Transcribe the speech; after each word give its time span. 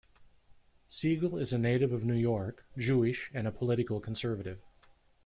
Siegel 0.87 1.37
is 1.37 1.53
a 1.53 1.59
native 1.59 1.91
of 1.91 2.03
New 2.03 2.15
York, 2.15 2.65
Jewish 2.75 3.29
and 3.35 3.45
a 3.45 3.51
political 3.51 3.99
conservative. 3.99 4.59